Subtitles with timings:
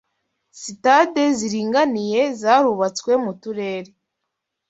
[0.59, 3.91] Sitade ziringaniye zarubatswe mu turere